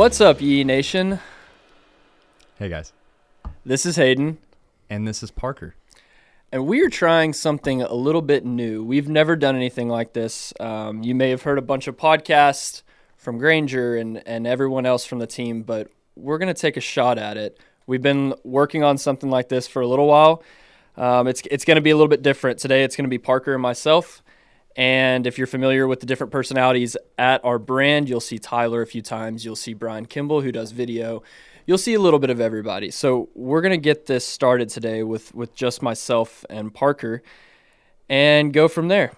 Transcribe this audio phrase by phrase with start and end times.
[0.00, 1.20] What's up, Yee Nation?
[2.58, 2.94] Hey guys.
[3.66, 4.38] This is Hayden,
[4.88, 5.74] And this is Parker.
[6.50, 8.82] and we are trying something a little bit new.
[8.82, 10.54] We've never done anything like this.
[10.58, 12.82] Um, you may have heard a bunch of podcasts
[13.18, 16.80] from Granger and, and everyone else from the team, but we're going to take a
[16.80, 17.60] shot at it.
[17.86, 20.42] We've been working on something like this for a little while.
[20.96, 22.58] Um, it's it's going to be a little bit different.
[22.58, 24.22] Today, it's going to be Parker and myself.
[24.76, 28.86] And if you're familiar with the different personalities at our brand, you'll see Tyler a
[28.86, 29.44] few times.
[29.44, 31.22] You'll see Brian Kimball, who does video.
[31.66, 32.90] You'll see a little bit of everybody.
[32.90, 37.22] So we're gonna get this started today with with just myself and Parker,
[38.08, 39.12] and go from there.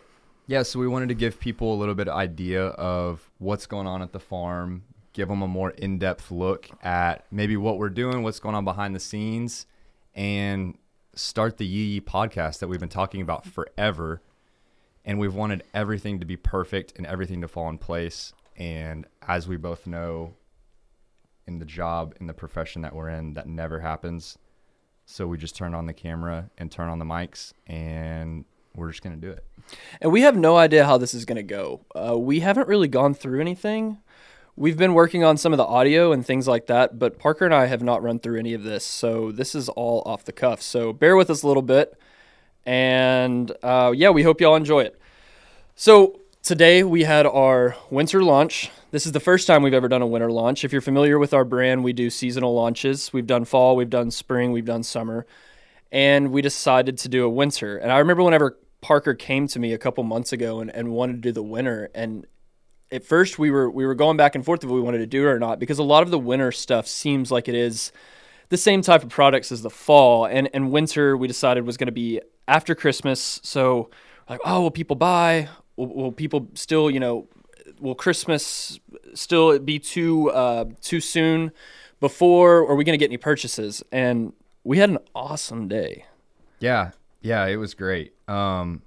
[0.47, 3.87] Yeah, so we wanted to give people a little bit of idea of what's going
[3.87, 4.83] on at the farm,
[5.13, 8.95] give them a more in-depth look at maybe what we're doing, what's going on behind
[8.95, 9.67] the scenes,
[10.15, 10.77] and
[11.15, 14.21] start the Yee Yee podcast that we've been talking about forever.
[15.05, 18.33] And we've wanted everything to be perfect and everything to fall in place.
[18.57, 20.35] And as we both know,
[21.47, 24.39] in the job, in the profession that we're in, that never happens.
[25.05, 29.03] So we just turn on the camera and turn on the mics, and we're just
[29.03, 29.45] gonna do it.
[30.01, 31.85] And we have no idea how this is gonna go.
[31.95, 33.99] Uh, we haven't really gone through anything.
[34.55, 37.55] We've been working on some of the audio and things like that, but Parker and
[37.55, 40.63] I have not run through any of this, so this is all off the cuff.
[40.63, 41.99] So bear with us a little bit,
[42.65, 44.99] and uh, yeah, we hope y'all enjoy it.
[45.75, 48.71] So today we had our winter launch.
[48.91, 50.65] This is the first time we've ever done a winter launch.
[50.65, 53.13] If you're familiar with our brand, we do seasonal launches.
[53.13, 55.27] We've done fall, we've done spring, we've done summer,
[55.91, 57.79] and we decided to do a winter.
[57.79, 61.15] And I remember whenever Parker came to me a couple months ago and, and wanted
[61.15, 62.27] to do the winter, and
[62.93, 65.23] at first we were we were going back and forth if we wanted to do
[65.23, 67.91] it or not because a lot of the winter stuff seems like it is
[68.51, 71.87] the same type of products as the fall and and winter we decided was going
[71.87, 73.91] to be after Christmas so
[74.29, 75.49] like oh will people buy?
[75.77, 77.29] Will, will people still you know
[77.81, 78.79] will Christmas
[79.15, 81.53] still be too uh, too soon
[82.01, 83.83] before or are we going to get any purchases?
[83.93, 84.33] And
[84.65, 86.07] we had an awesome day.
[86.61, 88.15] Yeah, yeah, it was great.
[88.29, 88.83] Um,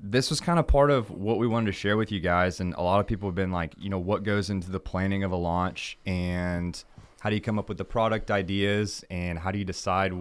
[0.00, 2.74] this was kind of part of what we wanted to share with you guys, and
[2.74, 5.32] a lot of people have been like, you know, what goes into the planning of
[5.32, 6.82] a launch, and
[7.20, 10.12] how do you come up with the product ideas, and how do you decide,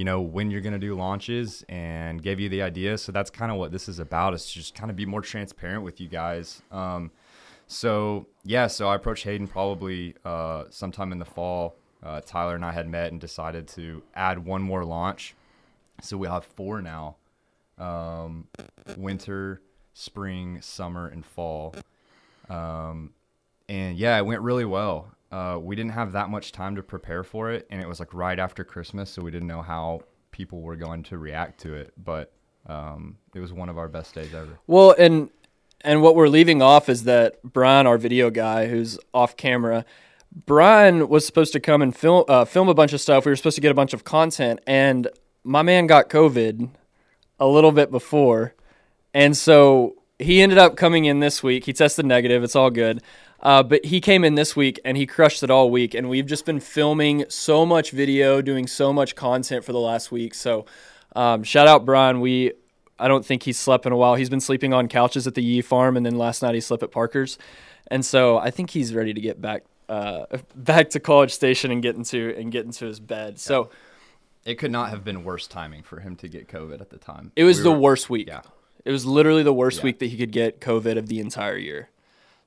[0.00, 2.96] you know, when you're going to do launches, and give you the idea.
[2.96, 4.32] So that's kind of what this is about.
[4.32, 6.62] Is just kind of be more transparent with you guys.
[6.72, 7.10] Um,
[7.66, 11.76] so yeah, so I approached Hayden probably uh, sometime in the fall.
[12.02, 15.34] Uh, Tyler and I had met and decided to add one more launch.
[16.00, 17.16] So we'll have four now
[17.76, 18.46] um,
[18.96, 19.60] winter,
[19.92, 21.74] spring, summer, and fall.
[22.48, 23.10] Um,
[23.68, 25.12] and yeah, it went really well.
[25.30, 28.12] Uh, we didn't have that much time to prepare for it, and it was like
[28.12, 30.02] right after Christmas, so we didn't know how
[30.32, 31.92] people were going to react to it.
[32.02, 32.32] But
[32.66, 34.58] um, it was one of our best days ever.
[34.66, 35.30] Well, and
[35.82, 39.84] and what we're leaving off is that Brian, our video guy, who's off camera,
[40.46, 43.24] Brian was supposed to come and film uh, film a bunch of stuff.
[43.24, 45.08] We were supposed to get a bunch of content, and
[45.44, 46.70] my man got COVID
[47.38, 48.54] a little bit before,
[49.14, 51.64] and so he ended up coming in this week.
[51.64, 52.44] He tested negative.
[52.44, 53.02] It's all good.
[53.42, 55.94] Uh, but he came in this week and he crushed it all week.
[55.94, 60.12] And we've just been filming so much video, doing so much content for the last
[60.12, 60.34] week.
[60.34, 60.66] So
[61.16, 62.20] um, shout out Brian.
[62.20, 62.52] We
[62.98, 64.14] I don't think he's slept in a while.
[64.14, 66.82] He's been sleeping on couches at the Yee farm, and then last night he slept
[66.82, 67.38] at Parker's.
[67.90, 71.82] And so I think he's ready to get back uh, back to College Station and
[71.82, 73.38] get into and get into his bed.
[73.40, 73.70] So
[74.44, 77.32] It could not have been worse timing for him to get COVID at the time.
[77.36, 78.28] it was We the were- worst week.
[78.28, 78.42] Yeah.
[78.84, 79.84] It was literally the worst Yeah.
[79.84, 81.88] week that he could get COVID of the entire year.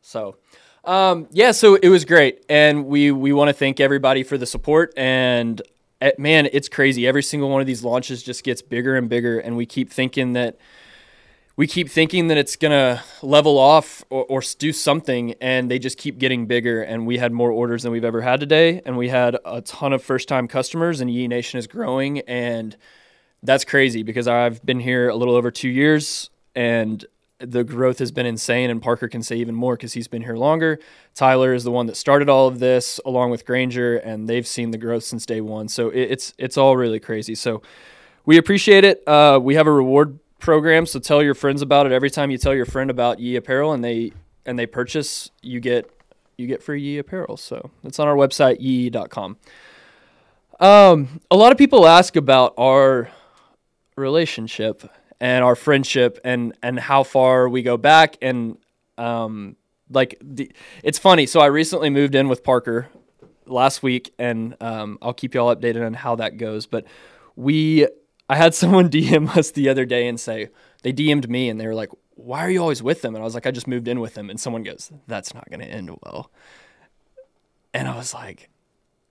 [0.01, 0.35] So,
[0.83, 4.45] um, yeah, so it was great, and we we want to thank everybody for the
[4.45, 4.94] support.
[4.97, 5.61] And
[6.01, 7.07] eh, man, it's crazy.
[7.07, 10.33] Every single one of these launches just gets bigger and bigger, and we keep thinking
[10.33, 10.57] that
[11.55, 15.97] we keep thinking that it's gonna level off or, or do something, and they just
[15.97, 16.81] keep getting bigger.
[16.81, 19.94] And we had more orders than we've ever had today, and we had a ton
[19.94, 22.75] of first time customers, and Yee Nation is growing, and
[23.41, 26.30] that's crazy because I've been here a little over two years.
[26.56, 27.03] And
[27.45, 28.69] the growth has been insane.
[28.69, 30.80] And Parker can say even more because he's been here longer.
[31.16, 34.72] Tyler is the one that started all of this along with Granger, and they've seen
[34.72, 35.68] the growth since day one.
[35.68, 37.36] So it, it's it's all really crazy.
[37.36, 37.62] So
[38.25, 39.07] we appreciate it.
[39.07, 41.92] Uh, we have a reward program, so tell your friends about it.
[41.92, 44.13] Every time you tell your friend about Yee Apparel and they
[44.45, 45.90] and they purchase, you get
[46.38, 47.38] you get free Yee Apparel.
[47.38, 49.38] So it's on our website yee.com.
[50.60, 53.10] Um, a lot of people ask about our
[53.95, 58.18] relationship and our friendship and and how far we go back.
[58.21, 58.57] And
[58.98, 59.56] um
[59.89, 60.51] like the,
[60.83, 61.25] it's funny.
[61.25, 62.89] So i recently moved in with parker
[63.45, 66.65] last week and um, i'll keep y'all updated on how that goes.
[66.65, 66.86] But
[67.36, 67.88] we
[68.30, 70.50] i had someone dm us the other day and say
[70.83, 73.16] they dm'd me and they were like why are you always with them?
[73.16, 74.30] And i was like i just moved in with them.
[74.30, 76.31] And someone goes that's not going to end well.
[77.74, 78.50] And I was like,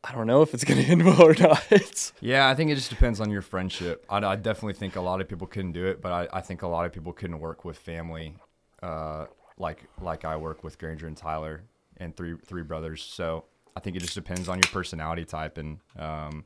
[0.05, 2.13] I don't know if it's going to end well or not.
[2.21, 4.05] Yeah, I think it just depends on your friendship.
[4.09, 6.63] I, I definitely think a lot of people couldn't do it, but I, I think
[6.63, 8.37] a lot of people couldn't work with family,
[8.83, 9.27] uh,
[9.59, 11.63] like like I work with Granger and Tyler
[11.99, 13.03] and three three brothers.
[13.03, 13.45] So
[13.77, 16.45] I think it just depends on your personality type and um,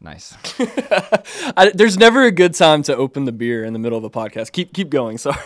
[0.00, 0.36] nice.
[1.56, 4.10] I, there's never a good time to open the beer in the middle of a
[4.10, 4.52] podcast.
[4.52, 5.18] Keep keep going.
[5.26, 5.38] Sorry.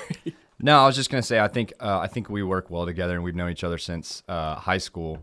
[0.63, 3.15] No, I was just gonna say I think uh, I think we work well together
[3.15, 5.23] and we've known each other since uh, high school,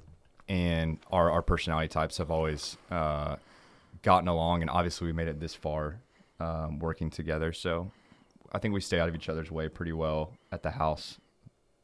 [0.50, 3.36] and our our personality types have always uh,
[4.02, 6.00] gotten along, and obviously we made it this far
[6.40, 7.54] um, working together.
[7.54, 7.92] So
[8.52, 11.18] I think we stay out of each other's way pretty well at the house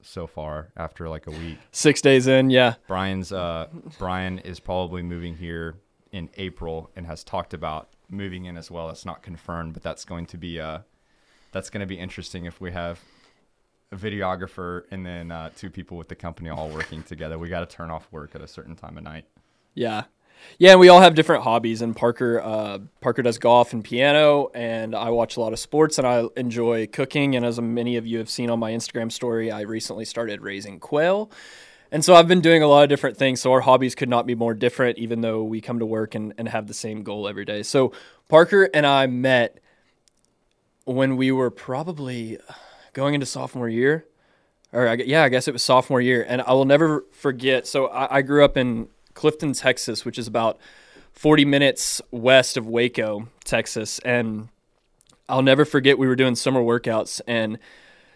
[0.01, 1.57] so far after like a week.
[1.71, 2.75] Six days in, yeah.
[2.87, 3.67] Brian's uh,
[3.97, 5.75] Brian is probably moving here
[6.11, 8.89] in April and has talked about moving in as well.
[8.89, 10.79] It's not confirmed, but that's going to be uh,
[11.51, 12.99] that's going to be interesting if we have
[13.93, 17.37] a videographer and then uh, two people with the company all working together.
[17.39, 19.25] We got to turn off work at a certain time of night.
[19.73, 20.03] Yeah.
[20.57, 21.81] Yeah, and we all have different hobbies.
[21.81, 25.97] And Parker, uh, Parker does golf and piano, and I watch a lot of sports,
[25.97, 27.35] and I enjoy cooking.
[27.35, 30.81] And as many of you have seen on my Instagram story, I recently started raising
[30.81, 31.31] quail,
[31.93, 33.39] and so I've been doing a lot of different things.
[33.39, 36.33] So our hobbies could not be more different, even though we come to work and,
[36.37, 37.63] and have the same goal every day.
[37.63, 37.93] So
[38.27, 39.59] Parker and I met
[40.85, 42.37] when we were probably
[42.93, 44.05] going into sophomore year,
[44.71, 47.67] or I, yeah, I guess it was sophomore year, and I will never forget.
[47.67, 50.57] So I, I grew up in Clifton, Texas, which is about
[51.13, 53.99] 40 minutes west of Waco, Texas.
[53.99, 54.49] And
[55.29, 57.57] I'll never forget we were doing summer workouts and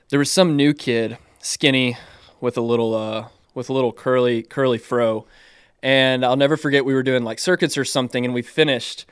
[0.10, 1.98] there was some new kid, skinny
[2.40, 5.26] with a little uh with a little curly curly fro.
[5.84, 9.06] And I'll never forget we were doing like circuits or something and we finished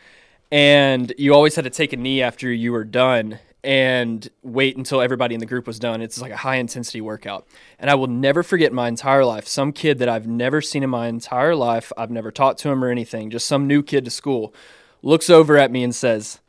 [0.51, 5.01] and you always had to take a knee after you were done and wait until
[5.01, 5.99] everybody in the group was done.
[5.99, 7.47] It's like a high intensity workout.
[7.79, 10.89] And I will never forget my entire life some kid that I've never seen in
[10.91, 14.11] my entire life, I've never talked to him or anything, just some new kid to
[14.11, 14.53] school,
[15.01, 16.39] looks over at me and says,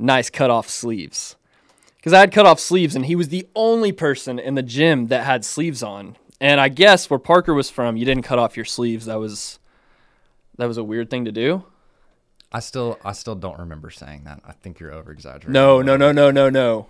[0.00, 1.36] Nice cut off sleeves.
[1.96, 5.06] Because I had cut off sleeves and he was the only person in the gym
[5.06, 6.16] that had sleeves on.
[6.40, 9.06] And I guess where Parker was from, you didn't cut off your sleeves.
[9.06, 9.60] That was
[10.58, 11.64] that was a weird thing to do.
[12.54, 14.40] I still I still don't remember saying that.
[14.46, 15.52] I think you're over exaggerating.
[15.52, 16.86] No, no, no, no, no, no.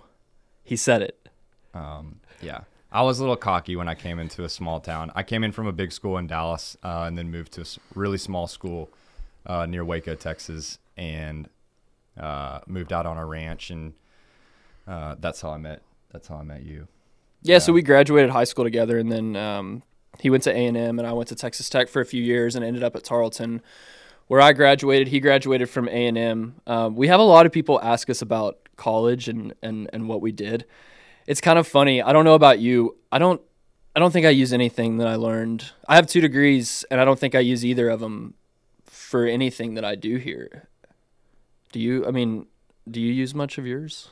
[0.63, 1.27] He said it.
[1.73, 2.61] Um, yeah.
[2.91, 5.11] I was a little cocky when I came into a small town.
[5.15, 7.65] I came in from a big school in Dallas uh, and then moved to a
[7.95, 8.89] really small school
[9.45, 11.49] uh, near Waco, Texas, and
[12.17, 13.71] uh, moved out on a ranch.
[13.71, 13.93] And
[14.87, 15.81] uh, that's how I met.
[16.11, 16.87] That's how I met you.
[17.41, 19.83] Yeah, so we graduated high school together, and then um,
[20.19, 22.23] he went to A and M, and I went to Texas Tech for a few
[22.23, 23.61] years, and ended up at Tarleton
[24.27, 25.09] where I graduated.
[25.09, 26.55] He graduated from A and M.
[26.67, 30.21] Um, we have a lot of people ask us about college and and and what
[30.21, 30.65] we did.
[31.27, 32.01] It's kind of funny.
[32.01, 32.97] I don't know about you.
[33.11, 33.41] I don't.
[33.95, 35.71] I don't think I use anything that I learned.
[35.87, 38.33] I have two degrees, and I don't think I use either of them
[38.83, 40.67] for anything that I do here.
[41.71, 42.05] Do you?
[42.05, 42.47] I mean,
[42.89, 44.09] do you use much of yours?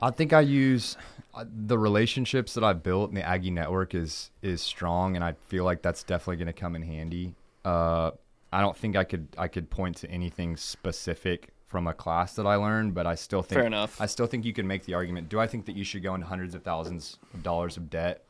[0.00, 0.96] I think I use
[1.34, 5.32] uh, the relationships that I've built, and the Aggie network is is strong, and I
[5.48, 7.34] feel like that's definitely going to come in handy.
[7.64, 8.12] Uh,
[8.52, 12.46] I don't think I could I could point to anything specific from a class that
[12.46, 14.00] I learned, but I still think Fair enough.
[14.00, 15.28] I still think you can make the argument.
[15.28, 18.24] Do I think that you should go into hundreds of thousands of dollars of debt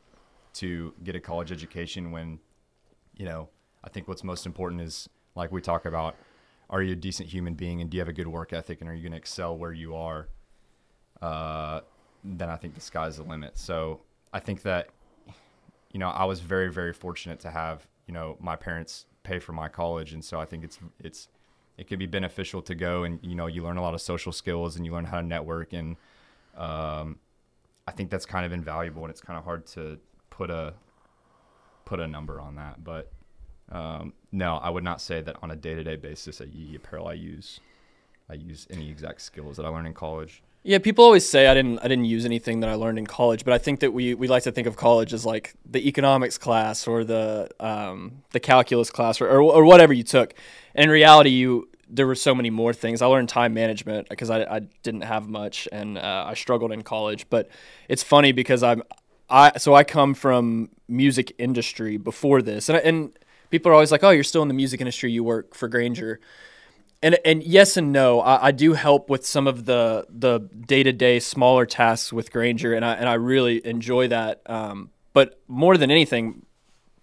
[0.55, 2.39] to get a college education when,
[3.15, 3.47] you know,
[3.81, 6.15] I think what's most important is like we talk about,
[6.69, 8.89] are you a decent human being and do you have a good work ethic and
[8.89, 10.27] are you going to excel where you are?
[11.21, 11.79] Uh,
[12.25, 13.57] then I think the sky's the limit.
[13.57, 14.01] So
[14.33, 14.89] I think that,
[15.93, 19.53] you know, I was very very fortunate to have you know my parents pay for
[19.53, 21.27] my college, and so I think it's it's
[21.77, 24.31] it can be beneficial to go and you know you learn a lot of social
[24.31, 25.73] skills and you learn how to network.
[25.73, 25.95] And
[26.57, 27.19] um,
[27.87, 29.97] I think that's kind of invaluable and it's kind of hard to
[30.29, 30.73] put a
[31.85, 33.11] put a number on that, but
[33.71, 36.75] um, no, I would not say that on a day to day basis at Yee
[36.75, 37.59] Apparel I use
[38.29, 40.43] I use any exact skills that I learned in college.
[40.61, 43.45] Yeah, people always say I didn't I didn't use anything that I learned in college,
[43.45, 46.37] but I think that we, we like to think of college as like the economics
[46.37, 50.33] class or the um, the calculus class or, or, or whatever you took.
[50.75, 53.01] And in reality, you there were so many more things.
[53.01, 56.83] I learned time management because I, I didn't have much and uh, I struggled in
[56.83, 57.29] college.
[57.29, 57.49] But
[57.87, 58.83] it's funny because I'm
[59.29, 63.17] I so I come from music industry before this, and and
[63.49, 65.09] people are always like, oh, you're still in the music industry.
[65.09, 66.19] You work for Granger
[67.01, 68.19] and and yes and no.
[68.19, 72.31] I, I do help with some of the the day to day smaller tasks with
[72.31, 74.41] Granger, and I and I really enjoy that.
[74.45, 76.45] Um, but more than anything,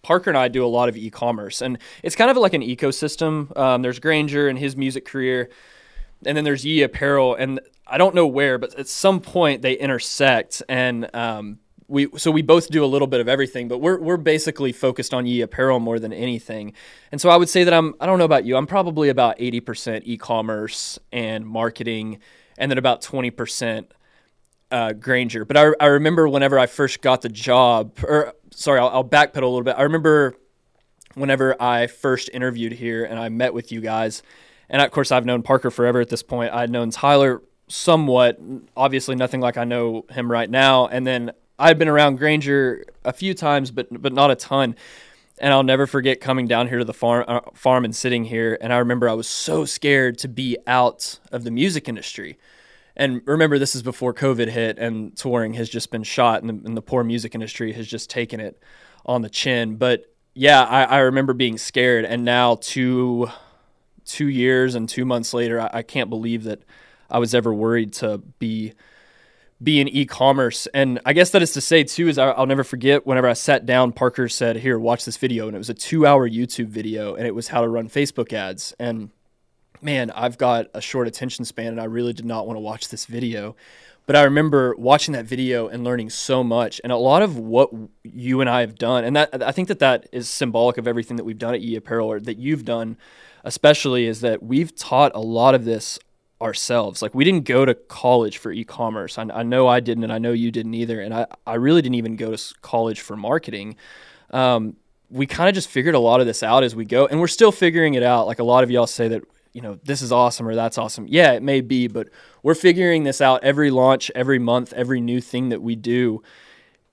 [0.03, 3.57] Parker and I do a lot of e-commerce, and it's kind of like an ecosystem.
[3.57, 5.51] Um, there's Granger and his music career,
[6.25, 9.75] and then there's Yee Apparel, and I don't know where, but at some point they
[9.75, 13.99] intersect, and um, we so we both do a little bit of everything, but we're
[14.01, 16.73] we're basically focused on Yee apparel more than anything.
[17.13, 19.39] And so I would say that I'm I don't know about you, I'm probably about
[19.39, 22.19] 80% e-commerce and marketing
[22.59, 23.87] and then about 20%
[24.71, 25.45] uh, Granger.
[25.45, 29.43] But I, I remember whenever I first got the job, or sorry, I'll, I'll backpedal
[29.43, 29.77] a little bit.
[29.79, 30.35] I remember
[31.15, 34.23] whenever I first interviewed here and I met with you guys,
[34.69, 36.53] and of course I've known Parker forever at this point.
[36.53, 38.41] I'd known Tyler somewhat,
[38.77, 43.13] obviously nothing like I know him right now, and then I'd been around Granger a
[43.13, 44.77] few times, but but not a ton.
[45.39, 48.57] And I'll never forget coming down here to the farm uh, farm and sitting here.
[48.61, 52.39] And I remember I was so scared to be out of the music industry.
[52.97, 56.67] And remember, this is before COVID hit, and touring has just been shot, and the,
[56.67, 58.59] and the poor music industry has just taken it
[59.05, 59.77] on the chin.
[59.77, 63.29] But yeah, I, I remember being scared, and now two
[64.07, 66.63] two years and two months later, I, I can't believe that
[67.11, 68.73] I was ever worried to be
[69.63, 70.67] be in e-commerce.
[70.75, 73.65] And I guess that is to say too is I'll never forget whenever I sat
[73.65, 77.27] down, Parker said, "Here, watch this video," and it was a two-hour YouTube video, and
[77.27, 78.75] it was how to run Facebook ads.
[78.79, 79.11] And
[79.81, 82.89] man, I've got a short attention span, and I really did not want to watch
[82.89, 83.57] this video.
[84.07, 87.71] But I remember watching that video and learning so much, and a lot of what
[88.05, 91.17] you and I have done, and that I think that that is symbolic of everything
[91.17, 92.99] that we've done at e apparel or that you've done,
[93.43, 95.99] especially, is that we've taught a lot of this
[96.41, 97.03] ourselves.
[97.03, 99.19] Like we didn't go to college for e-commerce.
[99.19, 101.01] I, I, know I didn't, and I know you didn't either.
[101.01, 103.77] And I, I really didn't even go to college for marketing.
[104.31, 104.77] Um,
[105.11, 107.29] we kind of just figured a lot of this out as we go, and we're
[107.29, 108.27] still figuring it out.
[108.27, 111.07] Like a lot of y'all say that you know this is awesome or that's awesome.
[111.09, 112.09] Yeah, it may be, but
[112.43, 116.23] we're figuring this out every launch, every month, every new thing that we do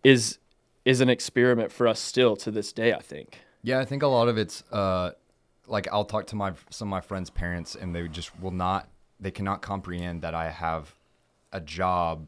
[0.03, 0.37] is
[0.85, 2.93] is an experiment for us still to this day.
[2.93, 3.39] I think.
[3.63, 5.11] Yeah, I think a lot of it's uh,
[5.67, 8.87] like I'll talk to my some of my friends' parents, and they just will not
[9.23, 10.93] they cannot comprehend that I have
[11.53, 12.27] a job,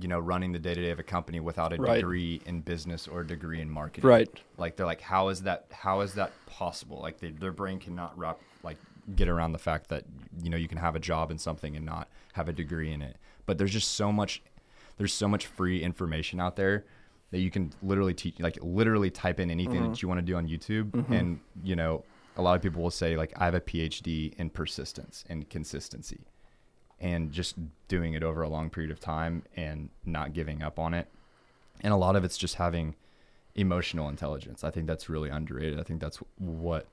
[0.00, 1.96] you know, running the day to day of a company without a right.
[1.96, 4.08] degree in business or a degree in marketing.
[4.08, 4.28] Right.
[4.56, 5.66] Like they're like, how is that?
[5.72, 7.00] How is that possible?
[7.00, 8.76] Like they, their brain cannot wrap like
[9.16, 10.04] get around the fact that
[10.40, 13.02] you know you can have a job in something and not have a degree in
[13.02, 13.16] it.
[13.44, 14.40] But there's just so much.
[14.98, 16.84] There's so much free information out there
[17.30, 19.90] that you can literally teach, like literally type in anything mm-hmm.
[19.90, 21.12] that you want to do on YouTube, mm-hmm.
[21.12, 22.04] and you know
[22.40, 26.20] a lot of people will say like I have a PhD in persistence and consistency
[26.98, 27.56] and just
[27.88, 31.08] doing it over a long period of time and not giving up on it.
[31.82, 32.94] And a lot of it's just having
[33.54, 34.64] emotional intelligence.
[34.64, 35.78] I think that's really underrated.
[35.78, 36.86] I think that's what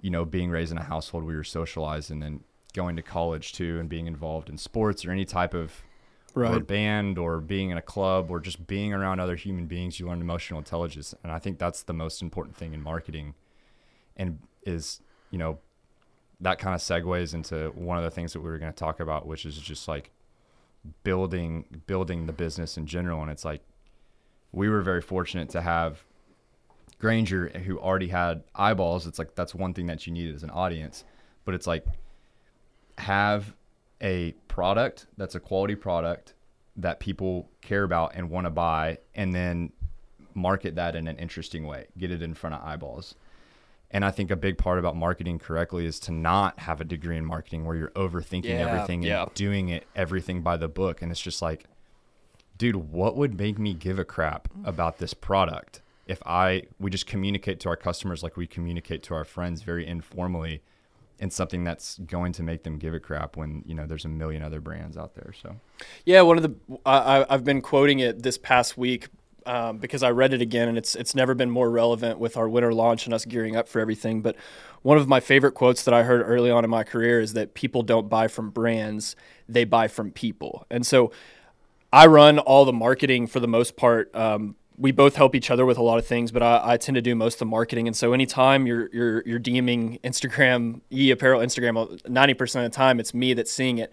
[0.00, 2.40] you know, being raised in a household where you're socialized and then
[2.74, 5.82] going to college too and being involved in sports or any type of
[6.34, 6.54] right.
[6.54, 10.08] or band or being in a club or just being around other human beings, you
[10.08, 11.14] learn emotional intelligence.
[11.22, 13.34] And I think that's the most important thing in marketing
[14.16, 15.00] and is
[15.30, 15.58] you know
[16.40, 19.00] that kind of segues into one of the things that we were going to talk
[19.00, 20.10] about which is just like
[21.04, 23.22] building building the business in general.
[23.22, 23.62] And it's like
[24.52, 26.04] we were very fortunate to have
[26.98, 29.06] Granger, who already had eyeballs.
[29.06, 31.04] It's like that's one thing that you need as an audience.
[31.44, 31.84] But it's like
[32.98, 33.54] have
[34.00, 36.34] a product that's a quality product
[36.76, 39.72] that people care about and want to buy and then
[40.34, 41.86] market that in an interesting way.
[41.98, 43.14] Get it in front of eyeballs
[43.92, 47.18] and I think a big part about marketing correctly is to not have a degree
[47.18, 49.22] in marketing where you're overthinking yeah, everything yeah.
[49.22, 51.02] and doing it everything by the book.
[51.02, 51.64] And it's just like,
[52.56, 57.06] dude, what would make me give a crap about this product if I we just
[57.06, 60.62] communicate to our customers like we communicate to our friends very informally
[61.20, 64.08] and something that's going to make them give a crap when you know there's a
[64.08, 65.32] million other brands out there.
[65.40, 65.56] So,
[66.06, 66.54] yeah, one of the
[66.86, 69.08] I, I've been quoting it this past week
[69.46, 72.48] um, because I read it again and it's it's never been more relevant with our
[72.48, 74.22] winter launch and us gearing up for everything.
[74.22, 74.36] But
[74.82, 77.54] one of my favorite quotes that I heard early on in my career is that
[77.54, 79.16] people don't buy from brands;
[79.48, 80.66] they buy from people.
[80.70, 81.12] And so,
[81.92, 84.14] I run all the marketing for the most part.
[84.14, 86.94] Um, we both help each other with a lot of things, but I, I, tend
[86.96, 87.86] to do most of the marketing.
[87.86, 92.76] And so, anytime you're you're you're DMing Instagram, Yee Apparel Instagram, ninety percent of the
[92.76, 93.92] time it's me that's seeing it.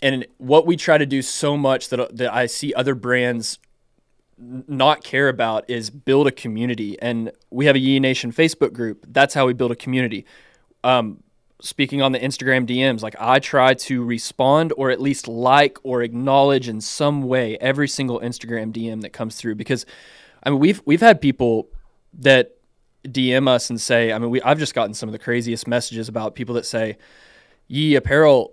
[0.00, 3.58] And what we try to do so much that that I see other brands
[4.38, 7.00] not care about is build a community.
[7.00, 9.04] And we have a Yee Nation Facebook group.
[9.08, 10.24] That's how we build a community.
[10.84, 11.22] Um,
[11.60, 16.02] speaking on the Instagram DMs, like I try to respond or at least like or
[16.02, 19.84] acknowledge in some way every single Instagram DM that comes through because
[20.42, 21.68] I mean we've we've had people
[22.20, 22.52] that
[23.04, 26.08] DM us and say, I mean we I've just gotten some of the craziest messages
[26.08, 26.96] about people that say,
[27.66, 28.52] Yee apparel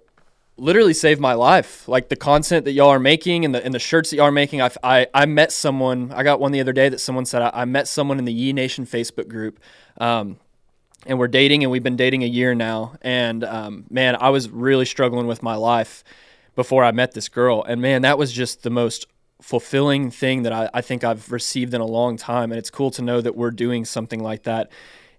[0.58, 1.88] literally saved my life.
[1.88, 4.32] Like the content that y'all are making and the and the shirts that y'all are
[4.32, 4.62] making.
[4.62, 6.12] I, I, I met someone.
[6.12, 8.34] I got one the other day that someone said I, I met someone in the
[8.34, 9.60] Yee Nation Facebook group.
[9.98, 10.38] Um,
[11.06, 12.96] and we're dating and we've been dating a year now.
[13.02, 16.04] And um, man, I was really struggling with my life
[16.56, 17.64] before I met this girl.
[17.64, 19.06] And man, that was just the most
[19.42, 22.52] fulfilling thing that I, I think I've received in a long time.
[22.52, 24.72] And it's cool to know that we're doing something like that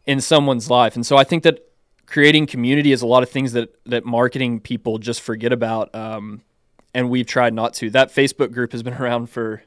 [0.07, 0.97] in someone's life.
[0.97, 1.61] And so I think that
[2.07, 5.95] creating community is a lot of things that, that marketing people just forget about.
[5.95, 6.43] Um,
[6.95, 7.91] and we've tried not to.
[7.91, 9.63] That Facebook group has been around for.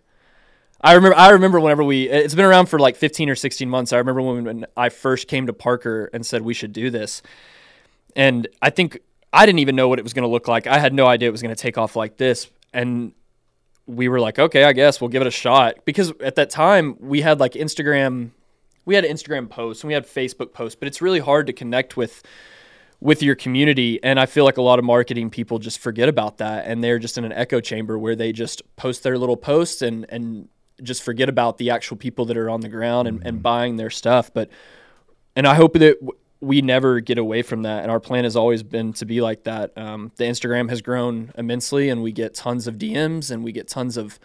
[0.82, 1.18] I remember.
[1.18, 2.10] I remember whenever we.
[2.10, 3.94] It's been around for like 15 or 16 months.
[3.94, 7.22] I remember when, when I first came to Parker and said we should do this,
[8.16, 9.00] and I think
[9.32, 10.68] I didn't even know what it was going to look like.
[10.68, 13.12] I had no idea it was going to take off like this, and
[13.86, 16.96] we were like, okay, I guess we'll give it a shot because at that time
[17.00, 18.32] we had like Instagram,
[18.90, 21.96] we had Instagram posts and we had Facebook posts, but it's really hard to connect
[21.96, 22.24] with
[23.02, 26.40] with your community and I feel like a lot of marketing people just forget about
[26.40, 29.82] that and they're just in an echo chamber where they just post their little posts
[29.84, 30.50] and and
[30.84, 33.90] just forget about the actual people that are on the ground and, and buying their
[33.92, 34.50] stuff but
[35.34, 35.98] and I hope that
[36.42, 37.84] we never get away from that.
[37.84, 39.78] And our plan has always been to be like that.
[39.78, 43.68] Um, the Instagram has grown immensely, and we get tons of DMs, and we get
[43.68, 44.20] tons of,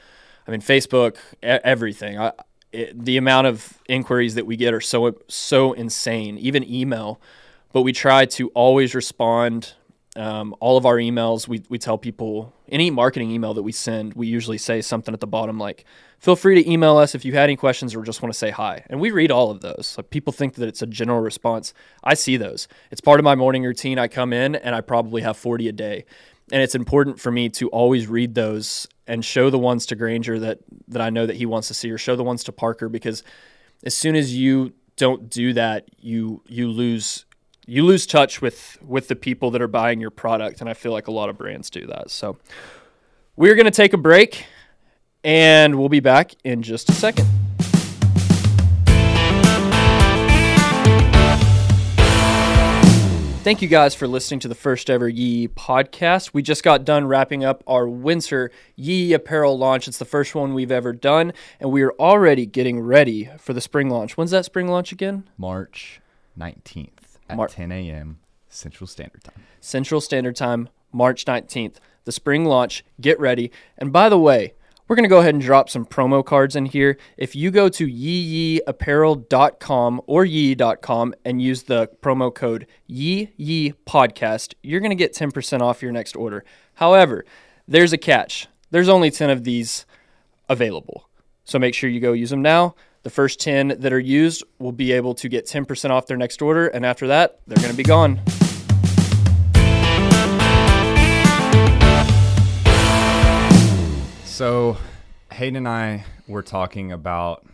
[0.47, 2.19] I mean, Facebook, everything.
[2.19, 2.33] I,
[2.75, 6.39] it, the amount of inquiries that we get are so so insane.
[6.39, 7.21] Even email,
[7.73, 9.75] but we try to always respond.
[10.17, 14.15] Um, all of our emails, we we tell people any marketing email that we send,
[14.15, 15.85] we usually say something at the bottom like
[16.25, 18.51] feel free to email us if you had any questions or just want to say
[18.51, 18.83] hi.
[18.89, 19.95] And we read all of those.
[19.99, 21.75] Like people think that it's a general response.
[22.03, 22.67] I see those.
[22.91, 23.99] It's part of my morning routine.
[23.99, 26.07] I come in and I probably have 40 a day.
[26.53, 30.39] And it's important for me to always read those and show the ones to Granger
[30.39, 30.59] that
[30.89, 33.23] that I know that he wants to see or show the ones to Parker because
[33.85, 37.25] as soon as you don't do that, you you lose
[37.67, 40.93] you lose touch with with the people that are buying your product and I feel
[40.93, 42.11] like a lot of brands do that.
[42.11, 42.39] So
[43.37, 44.47] we're going to take a break
[45.23, 47.44] and we'll be back in just a second.
[53.45, 56.33] Thank you guys for listening to the first ever Yee podcast.
[56.33, 59.87] We just got done wrapping up our winter Yee apparel launch.
[59.87, 63.61] It's the first one we've ever done, and we are already getting ready for the
[63.61, 64.17] spring launch.
[64.17, 65.29] When's that spring launch again?
[65.37, 66.01] March
[66.39, 68.19] 19th at Mar- 10 a.m.
[68.49, 69.45] Central Standard Time.
[69.61, 71.77] Central Standard Time, March 19th.
[72.07, 72.83] The spring launch.
[72.99, 73.53] Get ready.
[73.77, 74.55] And by the way,
[74.87, 76.99] we're going to go ahead and drop some promo cards in here.
[77.17, 84.81] If you go to yeeapparel.com or yee.com and use the promo code yee podcast, you're
[84.81, 86.45] going to get 10% off your next order.
[86.75, 87.25] However,
[87.67, 88.47] there's a catch.
[88.71, 89.87] There's only 10 of these
[90.49, 91.09] available.
[91.45, 92.75] So make sure you go use them now.
[93.05, 96.41] The first 10 that are used will be able to get 10% off their next
[96.43, 96.69] order.
[96.69, 98.21] And after that, they're going to be gone.
[104.35, 104.79] So,
[105.31, 107.47] Hayden and I were talking about,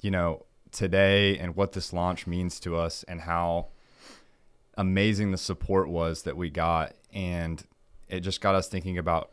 [0.00, 3.66] you know, today and what this launch means to us and how
[4.78, 6.94] amazing the support was that we got.
[7.12, 7.62] And
[8.08, 9.32] it just got us thinking about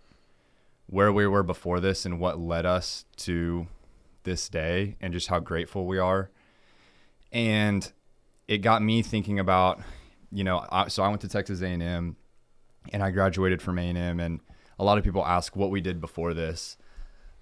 [0.88, 3.68] where we were before this and what led us to
[4.24, 6.30] this day and just how grateful we are.
[7.32, 7.90] And
[8.50, 9.80] it got me thinking about,
[10.34, 12.18] you know, I, so I went to Texas A&M
[12.92, 14.42] and I graduated from A&M and
[14.80, 16.78] a lot of people ask what we did before this.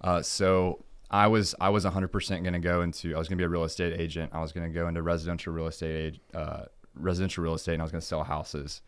[0.00, 3.42] Uh, so I was I was 100% going to go into I was going to
[3.42, 4.32] be a real estate agent.
[4.34, 7.84] I was going to go into residential real estate uh, residential real estate and I
[7.84, 8.82] was going to sell houses.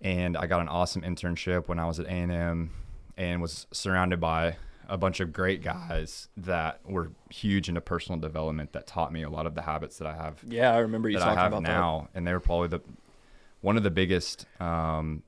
[0.00, 2.70] And I got an awesome internship when I was at A&M
[3.16, 4.56] and was surrounded by
[4.88, 9.30] a bunch of great guys that were huge into personal development that taught me a
[9.30, 10.40] lot of the habits that I have.
[10.46, 12.18] Yeah, I remember you talking about now, that.
[12.18, 12.80] and they were probably the
[13.60, 15.22] one of the biggest um,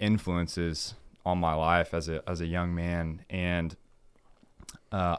[0.00, 0.94] influences
[1.26, 3.76] on my life as a as a young man, and
[4.92, 5.16] uh,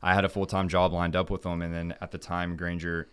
[0.00, 1.60] I had a full time job lined up with them.
[1.60, 3.08] And then at the time, Granger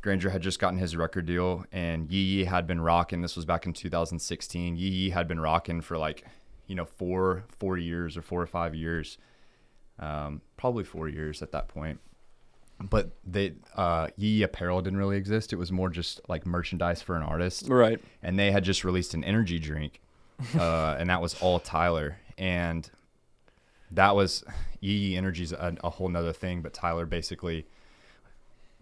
[0.00, 3.20] Granger had just gotten his record deal, and Yee Yee had been rocking.
[3.20, 4.76] This was back in 2016.
[4.76, 6.24] Yee Yee had been rocking for like
[6.66, 9.18] you know four four years or four or five years,
[9.98, 12.00] um, probably four years at that point.
[12.80, 15.52] But they uh, Yee Yee apparel didn't really exist.
[15.52, 18.00] It was more just like merchandise for an artist, right?
[18.22, 20.00] And they had just released an energy drink
[20.58, 22.18] uh, and that was all Tyler.
[22.38, 22.88] And
[23.90, 24.44] that was
[24.80, 26.62] Yee Energy's a, a whole nother thing.
[26.62, 27.66] But Tyler basically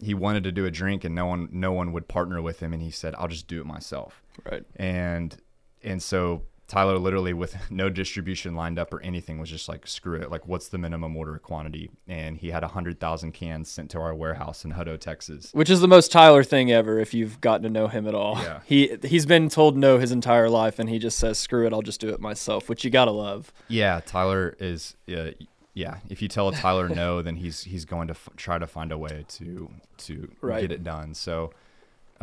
[0.03, 2.73] he wanted to do a drink, and no one no one would partner with him,
[2.73, 4.65] and he said, "I'll just do it myself." Right.
[4.77, 5.37] And
[5.83, 10.21] and so Tyler literally with no distribution lined up or anything was just like screw
[10.21, 14.15] it like what's the minimum order quantity and he had 100,000 cans sent to our
[14.15, 15.51] warehouse in Hutto, Texas.
[15.53, 18.39] Which is the most Tyler thing ever if you've gotten to know him at all.
[18.39, 18.61] Yeah.
[18.65, 21.83] He he's been told no his entire life and he just says screw it I'll
[21.83, 23.53] just do it myself, which you got to love.
[23.69, 25.31] Yeah, Tyler is uh,
[25.75, 28.67] yeah, if you tell a Tyler no then he's he's going to f- try to
[28.67, 30.63] find a way to to right.
[30.63, 31.15] get it done.
[31.15, 31.53] So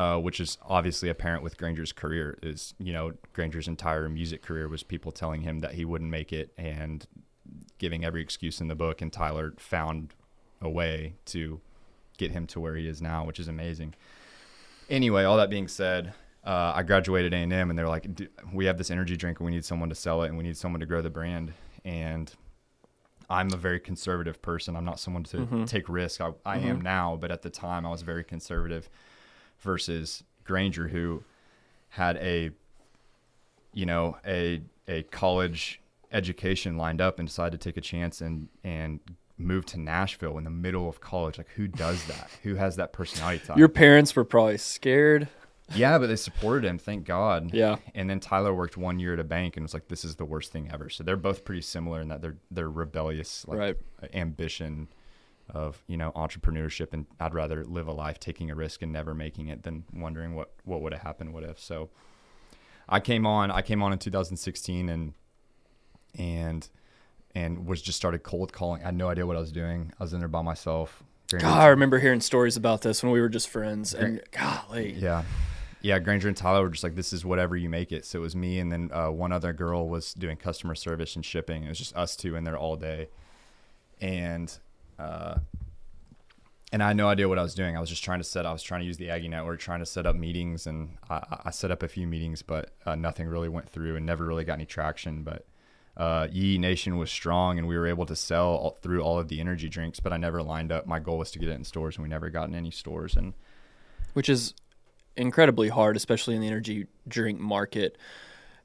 [0.02, 2.38] uh, which is obviously apparent with Granger's career.
[2.42, 6.32] Is you know Granger's entire music career was people telling him that he wouldn't make
[6.34, 7.06] it, and
[7.78, 10.14] giving every excuse in the book, and Tyler found
[10.62, 11.60] a way to
[12.18, 13.94] get him to where he is now, which is amazing.
[14.90, 16.14] Anyway, all that being said,
[16.46, 18.06] uh, I graduated A and M, and they're like,
[18.54, 20.58] "We have this energy drink, and we need someone to sell it, and we need
[20.58, 21.54] someone to grow the brand."
[21.86, 22.32] And
[23.30, 24.76] I'm a very conservative person.
[24.76, 25.64] I'm not someone to Mm-hmm.
[25.66, 26.22] take risk.
[26.22, 28.90] I, I am now, but at the time, I was very conservative.
[29.62, 31.24] Versus Granger, who
[31.89, 32.52] had a,
[33.74, 35.80] you know, a a college
[36.12, 39.00] education lined up and decided to take a chance and and
[39.38, 41.38] move to Nashville in the middle of college.
[41.38, 42.30] Like, who does that?
[42.43, 43.58] who has that personality type?
[43.58, 45.28] Your parents were probably scared.
[45.74, 47.54] Yeah, but they supported him, thank God.
[47.54, 47.78] Yeah.
[47.95, 50.26] And then Tyler worked one year at a bank and was like, "This is the
[50.26, 53.78] worst thing ever." So they're both pretty similar in that they're they're rebellious, like Right.
[54.13, 54.89] ambition
[55.52, 59.14] of you know entrepreneurship, and I'd rather live a life taking a risk and never
[59.14, 61.60] making it than wondering what what would have happened, what if.
[61.60, 61.90] So
[62.90, 65.14] I came on, I came on in 2016, and
[66.18, 66.70] and
[67.34, 68.82] and was just started cold calling.
[68.82, 69.92] I had no idea what I was doing.
[70.00, 71.04] I was in there by myself.
[71.30, 73.94] Granger- God, I remember hearing stories about this when we were just friends.
[73.94, 75.24] And golly, Yeah.
[75.84, 78.06] Yeah, Granger and Tyler were just like, this is whatever you make it.
[78.06, 81.26] So it was me, and then uh, one other girl was doing customer service and
[81.26, 81.64] shipping.
[81.64, 83.08] It was just us two in there all day,
[84.00, 84.56] and
[85.02, 85.40] uh,
[86.72, 87.76] and I had no idea what I was doing.
[87.76, 88.46] I was just trying to set.
[88.46, 91.40] I was trying to use the Aggie Network, trying to set up meetings, and I,
[91.46, 94.46] I set up a few meetings, but uh, nothing really went through, and never really
[94.46, 95.24] got any traction.
[95.24, 95.46] But
[95.98, 99.28] uh, Yee Nation was strong, and we were able to sell all, through all of
[99.28, 100.00] the energy drinks.
[100.00, 100.86] But I never lined up.
[100.86, 103.18] My goal was to get it in stores, and we never got in any stores.
[103.18, 103.34] And
[104.14, 104.54] which is
[105.18, 107.98] incredibly hard, especially in the energy drink market.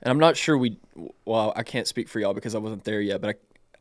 [0.02, 0.78] And I'm not sure we,
[1.24, 3.34] well, I can't speak for y'all because I wasn't there yet, but I,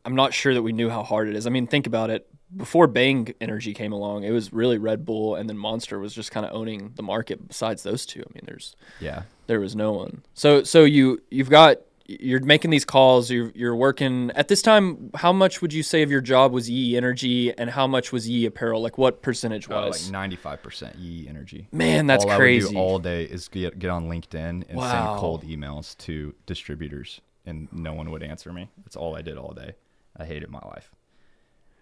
[0.04, 1.46] I'm not sure that we knew how hard it is.
[1.46, 2.28] I mean, think about it.
[2.56, 6.30] Before Bang Energy came along, it was really Red Bull, and then Monster was just
[6.30, 7.46] kind of owning the market.
[7.48, 10.22] Besides those two, I mean, there's yeah, there was no one.
[10.34, 13.30] So so you you've got you're making these calls.
[13.30, 15.10] You're you're working at this time.
[15.16, 18.28] How much would you say of your job was Yee Energy, and how much was
[18.28, 18.80] Yee Apparel?
[18.80, 20.04] Like what percentage was?
[20.04, 21.68] like ninety five percent E energy.
[21.72, 22.76] Man, that's all I crazy.
[22.76, 24.90] all day is get get on LinkedIn and Wow.
[24.90, 28.68] send cold emails to distributors, and no one would answer me.
[28.84, 29.74] That's all I did all day.
[30.16, 30.92] I hated my life.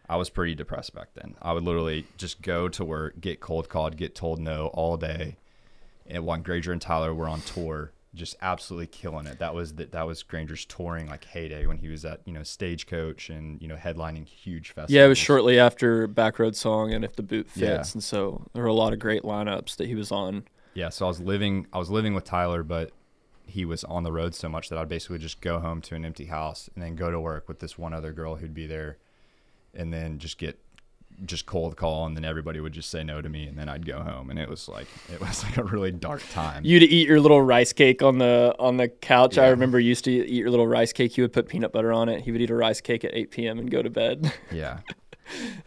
[0.09, 1.35] I was pretty depressed back then.
[1.40, 5.37] I would literally just go to work, get cold called, get told no all day.
[6.07, 9.38] And when Granger and Tyler were on tour, just absolutely killing it.
[9.38, 12.43] That was that that was Granger's touring like heyday when he was at you know
[12.45, 14.90] Stagecoach and you know headlining huge festivals.
[14.90, 17.93] Yeah, it was shortly after Backroad Song and If the Boot Fits, Yeah.
[17.95, 20.45] and so there were a lot of great lineups that he was on.
[20.75, 22.93] Yeah, so I was living I was living with Tyler, but
[23.47, 26.05] he was on the road so much that I'd basically just go home to an
[26.05, 28.97] empty house and then go to work with this one other girl who'd be there
[29.77, 30.59] and then just get
[31.25, 33.87] just cold call and then everybody would just say no to me and then I'd
[33.87, 36.65] go home and it was like it was like a really dark time.
[36.65, 39.39] You to eat your little rice cake on the on the couch.
[39.39, 41.17] I remember you used to eat your little rice cake.
[41.17, 42.23] You would put peanut butter on it.
[42.23, 43.59] He would eat a rice cake at 8 p.m.
[43.59, 44.33] and go to bed.
[44.53, 44.81] yeah.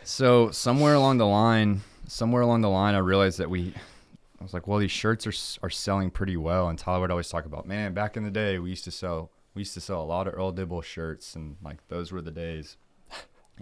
[0.04, 3.74] So somewhere along the line, somewhere along the line I realized that we
[4.40, 7.30] I was like, well, these shirts are are selling pretty well and Tyler would always
[7.30, 10.02] talk about, man, back in the day we used to sell we used to sell
[10.02, 12.78] a lot of Earl Dibble shirts and like those were the days.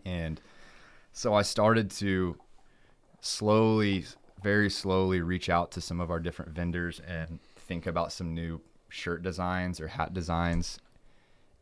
[0.05, 0.41] And
[1.13, 2.35] so I started to
[3.21, 4.05] slowly,
[4.43, 8.61] very slowly reach out to some of our different vendors and think about some new
[8.89, 10.79] shirt designs or hat designs.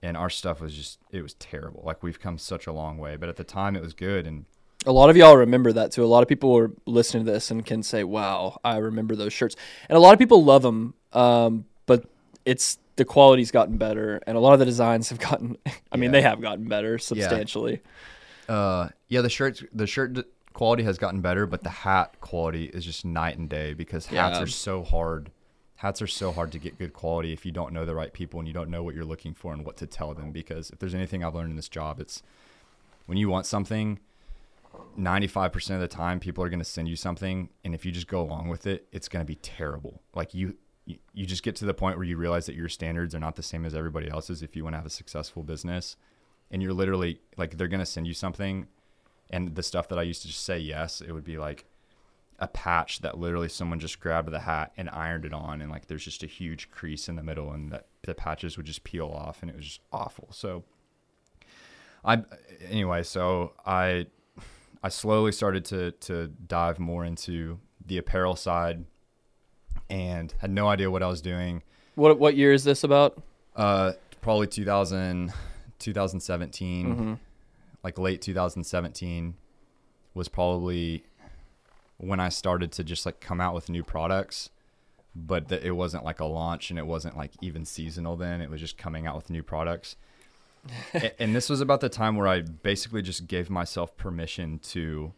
[0.02, 1.82] And our stuff was just, it was terrible.
[1.86, 4.28] Like we've come such a long way, but at the time it was good.
[4.28, 4.46] And
[4.86, 6.04] A lot of y'all remember that too.
[6.04, 9.32] A lot of people are listening to this and can say, "Wow, I remember those
[9.32, 9.56] shirts."
[9.88, 12.04] And a lot of people love them, um, but
[12.44, 15.58] it's the quality's gotten better, and a lot of the designs have gotten.
[15.92, 16.12] I mean, Yeah.
[16.12, 17.82] they have gotten better substantially.
[18.50, 22.86] Uh, yeah, the shirts, the shirt quality has gotten better, but the hat quality is
[22.86, 24.44] just night and day because hats Yeah.
[24.44, 25.32] are so hard.
[25.78, 28.40] Hats are so hard to get good quality if you don't know the right people
[28.40, 30.32] and you don't know what you're looking for and what to tell them.
[30.32, 32.22] Because if there's anything I've learned in this job, it's
[33.08, 34.00] when you want something,
[34.98, 38.08] 95% of the time people are going to send you something and if you just
[38.08, 40.02] go along with it, it's going to be terrible.
[40.16, 43.16] Like you you- you just get to the point where you realize that your standards
[43.16, 45.96] are not the same as everybody else's if you want to have a successful business
[46.54, 48.68] and you're literally like they're going to send you something
[49.32, 51.66] and the stuff that I used to just say yes, it would be like
[52.38, 55.88] a patch that literally someone just grabbed the hat and ironed it on and like
[55.88, 59.08] there's just a huge crease in the middle and that the patches would just peel
[59.08, 60.28] off and it was just awful.
[60.32, 60.64] So
[62.06, 62.24] I
[62.70, 64.06] anyway, so I
[64.84, 68.86] I slowly started to to dive more into the apparel side
[69.90, 71.64] and had no idea what I was doing.
[71.96, 73.20] What what year is this about?
[73.56, 75.34] Uh probably 2000
[75.84, 77.14] 2017 mm-hmm.
[77.84, 79.36] like late 2017
[80.14, 81.04] was probably
[81.98, 84.50] when I started to just like come out with new products
[85.16, 88.42] but that it wasn't like a launch and it wasn't like even seasonal then.
[88.42, 89.96] It was just coming out with new products.
[91.20, 95.14] And this was about the time where I basically just gave myself permission to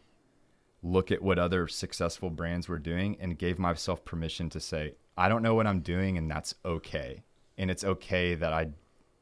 [0.82, 5.28] look at what other successful brands were doing and gave myself permission to say, I
[5.28, 7.22] don't know what I'm doing and that's okay.
[7.56, 8.70] And it's okay that I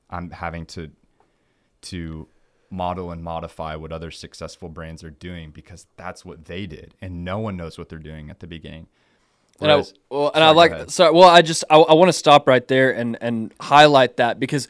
[0.09, 0.91] I'm having to
[1.85, 2.29] to
[2.71, 7.25] model and modify what other successful brands are doing because that's what they did and
[7.25, 8.89] no one knows what they're doing at the beginning.
[9.61, 11.13] And I, well, and Sorry, I like sorry.
[11.13, 14.67] Well, I just I, I want to stop right there and and highlight that because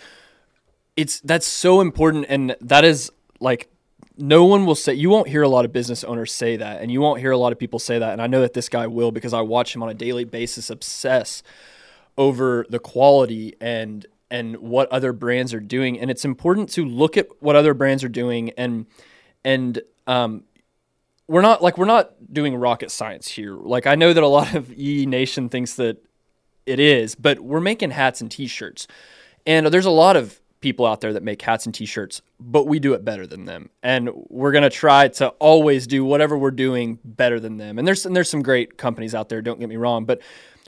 [0.96, 3.70] it's that's so important, and that is like
[4.16, 6.90] no one will say you won't hear a lot of business owners say that, and
[6.90, 8.86] you won't hear a lot of people say that, and I know that this guy
[8.86, 11.42] will because I watch him on a daily basis obsess
[12.16, 17.16] over the quality and and what other brands are doing, and it's important to look
[17.16, 18.86] at what other brands are doing and
[19.44, 20.42] and um,
[21.28, 23.54] we're not like we're not doing rocket science here.
[23.54, 26.04] Like I know that a lot of E Nation thinks that
[26.66, 28.88] it is, but we're making hats and t-shirts.
[29.46, 32.80] And there's a lot of people out there that make hats and t-shirts, but we
[32.80, 33.68] do it better than them.
[33.82, 37.78] And we're going to try to always do whatever we're doing better than them.
[37.78, 40.20] And there's and there's some great companies out there, don't get me wrong, but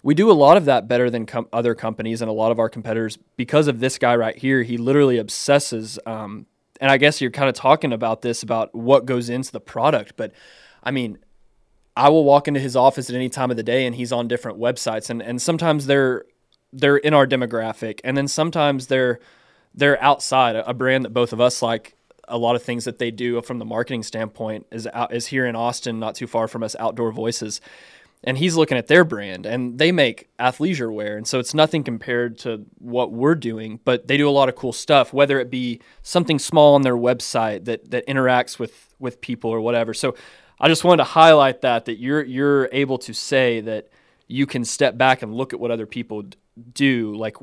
[0.07, 2.61] we do a lot of that better than com- other companies and a lot of
[2.61, 4.63] our competitors because of this guy right here.
[4.63, 6.47] He literally obsesses um,
[6.81, 10.13] and I guess you're kind of talking about this about what goes into the product,
[10.17, 10.31] but
[10.85, 11.19] I mean,
[11.97, 14.29] I will walk into his office at any time of the day and he's on
[14.29, 16.25] different websites and, and sometimes they're
[16.73, 19.19] they're in our demographic and then sometimes they're
[19.75, 21.97] they're outside a, brand that both of us like
[22.29, 25.47] a lot of things that they do from the marketing standpoint is out, is here
[25.47, 27.61] in Austin not too far from us outdoor voices
[28.25, 31.85] and he's looking at their brand and they make athleisure wear and so it's nothing
[31.85, 35.51] compared to what we're doing but they do a lot of cool stuff whether it
[35.51, 39.95] be something small on their website that that interacts with with people or whatever.
[39.95, 40.15] So
[40.61, 43.89] I just wanted to highlight that that you're you're able to say that
[44.27, 46.25] you can step back and look at what other people
[46.73, 47.37] do like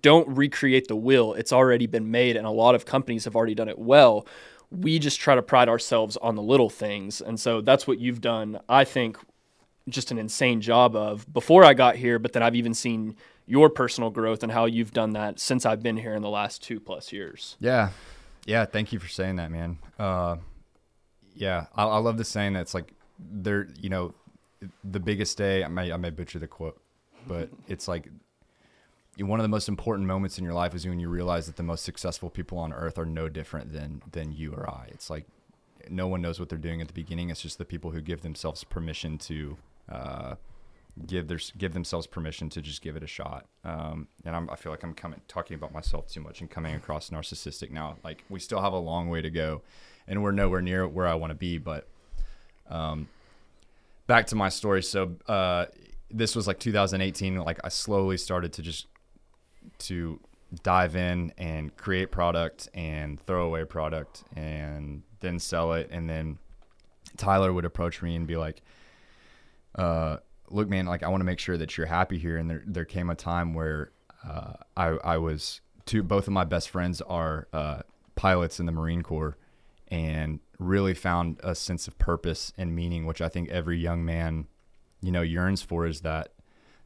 [0.00, 3.54] don't recreate the wheel it's already been made and a lot of companies have already
[3.54, 4.26] done it well.
[4.70, 8.20] We just try to pride ourselves on the little things and so that's what you've
[8.20, 9.18] done I think
[9.88, 13.16] just an insane job of before I got here, but then I've even seen
[13.46, 16.62] your personal growth and how you've done that since I've been here in the last
[16.62, 17.56] two plus years.
[17.60, 17.90] Yeah.
[18.46, 18.64] Yeah.
[18.64, 19.78] Thank you for saying that, man.
[19.98, 20.36] Uh,
[21.34, 21.66] yeah.
[21.74, 24.14] I, I love the saying that's like, they're, you know,
[24.84, 26.80] the biggest day, I may, I may butcher the quote,
[27.26, 28.08] but it's like
[29.18, 31.62] one of the most important moments in your life is when you realize that the
[31.62, 34.86] most successful people on earth are no different than, than you or I.
[34.88, 35.26] It's like,
[35.88, 37.30] no one knows what they're doing at the beginning.
[37.30, 39.56] It's just the people who give themselves permission to,
[39.90, 40.34] uh,
[41.06, 43.46] give their give themselves permission to just give it a shot.
[43.64, 46.74] Um, and I'm, I feel like I'm coming talking about myself too much and coming
[46.74, 47.96] across narcissistic now.
[48.04, 49.62] Like we still have a long way to go,
[50.06, 51.58] and we're nowhere near where I want to be.
[51.58, 51.88] But
[52.68, 53.08] um,
[54.06, 54.82] back to my story.
[54.82, 55.66] So uh,
[56.10, 57.36] this was like 2018.
[57.36, 58.86] Like I slowly started to just
[59.78, 60.20] to
[60.62, 66.38] dive in and create product and throw away product and then sell it and then
[67.16, 68.62] Tyler would approach me and be like
[69.74, 72.36] uh, look, man, like I want to make sure that you're happy here.
[72.36, 73.92] And there, there came a time where
[74.26, 77.80] uh, I, I was two, both of my best friends are uh,
[78.14, 79.36] pilots in the Marine Corps
[79.88, 84.46] and really found a sense of purpose and meaning, which I think every young man,
[85.00, 86.32] you know, yearns for is that,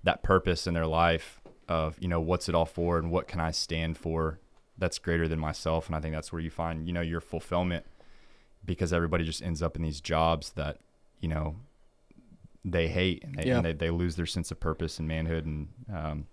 [0.03, 3.41] that purpose in their life of, you know, what's it all for and what can
[3.41, 4.39] I stand for
[4.77, 5.87] that's greater than myself.
[5.87, 7.85] And I think that's where you find, you know, your fulfillment
[8.65, 10.79] because everybody just ends up in these jobs that,
[11.21, 11.57] you know,
[12.65, 13.57] they hate and they, Yeah.
[13.57, 15.45] and they, they lose their sense of purpose and manhood.
[15.47, 16.27] And um,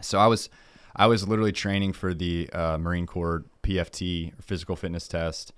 [0.00, 0.48] so I was,
[0.96, 5.52] I was literally training for the uh, Marine Corps PFT or physical fitness test,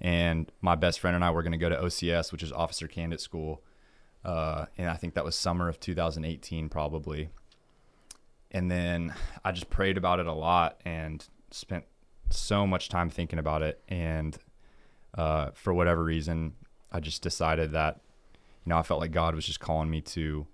[0.00, 2.86] and my best friend and I were going to go to OCS, which is Officer
[2.86, 3.62] Candidate School,
[4.24, 7.28] uh, and I think that was summer of 2018 probably.
[8.50, 9.12] And then
[9.44, 11.84] I just prayed about it a lot and spent
[12.30, 13.82] so much time thinking about it.
[13.88, 14.38] And
[15.16, 16.54] uh, for whatever reason,
[16.90, 18.00] I just decided that
[18.68, 20.46] you know, I felt like God was just calling me to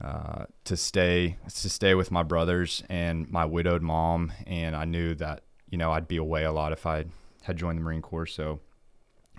[0.00, 5.14] uh, to stay to stay with my brothers and my widowed mom, and I knew
[5.14, 7.04] that you know I'd be away a lot if I
[7.42, 8.26] had joined the Marine Corps.
[8.26, 8.58] So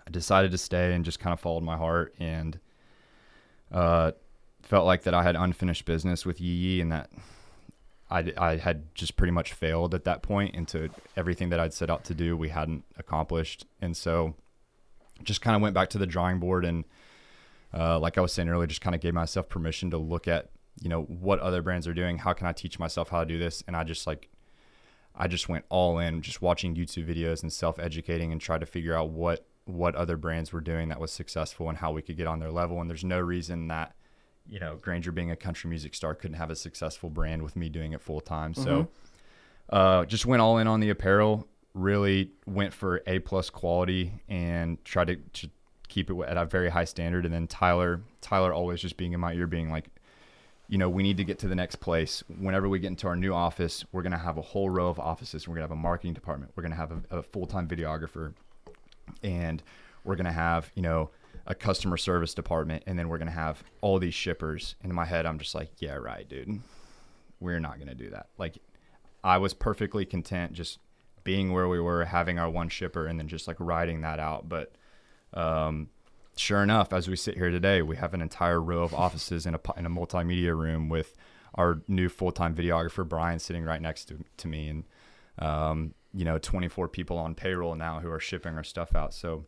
[0.08, 2.62] I decided to stay and just kind of followed my heart and
[3.74, 4.14] uh,
[4.62, 7.10] felt like that I had unfinished business with Yee Yee and that
[8.10, 11.90] I, I had just pretty much failed at that point into everything that I'd set
[11.90, 12.38] out to do.
[12.38, 13.66] We hadn't accomplished.
[13.82, 14.36] And so
[15.24, 16.86] just kind of went back to the drawing board and
[17.74, 20.50] uh, like I was saying earlier, just kind of gave myself permission to look at,
[20.82, 22.18] you know, what other brands are doing.
[22.18, 23.64] How can I teach myself how to do this?
[23.68, 24.30] And I just like,
[25.16, 28.66] I just went all in, just watching YouTube videos and self educating and tried to
[28.66, 32.18] figure out what what other brands were doing that was successful and how we could
[32.18, 32.82] get on their level.
[32.82, 33.94] And there's no reason that,
[34.50, 37.70] you know, Granger being a country music star couldn't have a successful brand with me
[37.70, 38.54] doing it full time.
[38.54, 38.88] So,
[39.70, 41.48] uh, just went all in on the apparel.
[41.74, 45.50] really went for A plus quality and tried to, to
[45.92, 47.26] keep it at a very high standard.
[47.26, 49.90] And then Tyler, Tyler always just being in my ear, being like,
[50.68, 52.24] you know, we need to get to the next place.
[52.40, 55.00] Whenever we get into our new office, we're going to have a whole row of
[55.00, 55.48] offices.
[55.48, 56.54] We're going to have a marketing department.
[56.56, 58.34] We're going to have a, a full time videographer.
[59.22, 59.62] And
[60.06, 61.10] we're going to have, you know,
[61.46, 62.84] a customer service department.
[62.88, 64.76] And then we're going to have all these shippers.
[64.82, 66.62] And in my head, I'm just like, yeah, right, dude.
[67.42, 68.28] We're not going to do that.
[68.38, 68.60] Like,
[69.26, 70.80] I was perfectly content just
[71.26, 74.48] being where we were, having our one shipper, and then just like riding that out.
[74.48, 74.72] But
[75.34, 75.90] um,
[76.36, 79.56] sure enough, as we sit here today, we have an entire row of offices in
[79.56, 81.16] a in a multimedia room with
[81.56, 84.84] our new full time videographer Brian sitting right next to to me, and
[85.40, 89.14] um, you know, 24 people on payroll now who are shipping our stuff out.
[89.14, 89.46] So.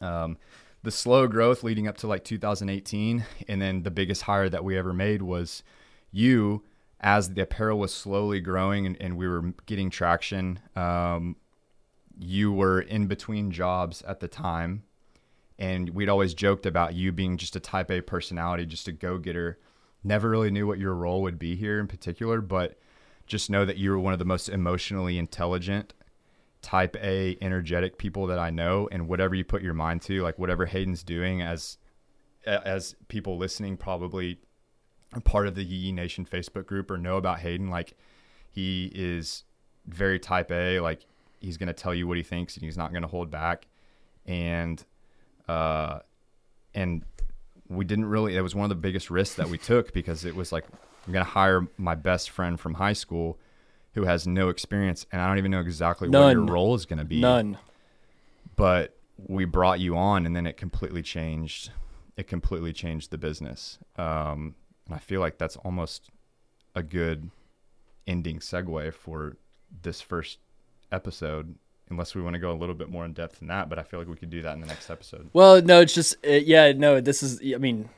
[0.00, 0.38] Um,
[0.84, 4.78] the slow growth leading up to like 2018 and then the biggest hire that we
[4.78, 5.64] ever made was
[6.12, 6.62] you
[7.00, 11.36] as the apparel was slowly growing and, and we were getting traction, um,
[12.18, 14.82] you were in between jobs at the time.
[15.58, 19.18] And we'd always joked about you being just a type A personality, just a go
[19.18, 19.58] getter.
[20.04, 22.78] Never really knew what your role would be here in particular, but
[23.26, 25.94] just know that you were one of the most emotionally intelligent,
[26.62, 28.88] type A, energetic people that I know.
[28.92, 31.78] And whatever you put your mind to, like whatever Hayden's doing, as
[32.46, 34.38] as people listening probably
[35.24, 37.94] part of the Yee Nation Facebook group or know about Hayden, like
[38.50, 39.44] he is
[39.86, 40.80] very type A.
[40.80, 41.04] Like
[41.40, 43.66] he's going to tell you what he thinks and he's not going to hold back.
[44.26, 44.82] And,
[45.48, 46.00] uh,
[46.74, 47.02] and
[47.68, 50.34] we didn't really, it was one of the biggest risks that we took because it
[50.34, 50.64] was like,
[51.06, 53.38] I'm going to hire my best friend from high school
[53.94, 55.06] who has no experience.
[55.10, 56.22] And I don't even know exactly None.
[56.22, 57.20] what your role is going to be.
[57.20, 57.58] None.
[58.56, 61.70] But we brought you on and then it completely changed.
[62.16, 63.78] It completely changed the business.
[63.96, 64.54] Um,
[64.86, 66.10] and I feel like that's almost
[66.74, 67.30] a good
[68.06, 69.36] ending segue for
[69.82, 70.38] this first
[70.92, 71.54] episode
[71.90, 73.82] unless we want to go a little bit more in depth than that but i
[73.82, 75.28] feel like we could do that in the next episode.
[75.32, 77.88] Well no it's just uh, yeah no this is i mean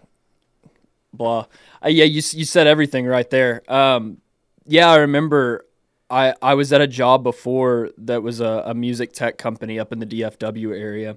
[1.12, 1.46] blah.
[1.84, 3.62] Uh, yeah you, you said everything right there.
[3.68, 4.18] Um,
[4.66, 5.64] yeah i remember
[6.08, 9.92] i i was at a job before that was a, a music tech company up
[9.92, 11.16] in the dfw area